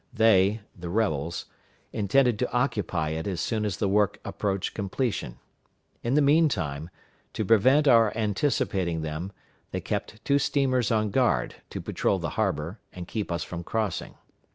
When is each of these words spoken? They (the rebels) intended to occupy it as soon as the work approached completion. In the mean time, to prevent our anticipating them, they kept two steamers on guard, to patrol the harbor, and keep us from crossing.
They 0.11 0.61
(the 0.75 0.89
rebels) 0.89 1.45
intended 1.93 2.39
to 2.39 2.51
occupy 2.51 3.09
it 3.09 3.27
as 3.27 3.39
soon 3.39 3.65
as 3.65 3.77
the 3.77 3.87
work 3.87 4.19
approached 4.25 4.73
completion. 4.73 5.37
In 6.01 6.15
the 6.15 6.23
mean 6.23 6.49
time, 6.49 6.89
to 7.33 7.45
prevent 7.45 7.87
our 7.87 8.11
anticipating 8.17 9.03
them, 9.03 9.31
they 9.69 9.79
kept 9.79 10.25
two 10.25 10.39
steamers 10.39 10.89
on 10.89 11.11
guard, 11.11 11.53
to 11.69 11.79
patrol 11.81 12.17
the 12.17 12.29
harbor, 12.31 12.79
and 12.91 13.07
keep 13.07 13.31
us 13.31 13.43
from 13.43 13.63
crossing. 13.63 14.15